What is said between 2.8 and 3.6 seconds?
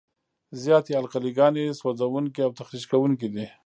کوونکي دي.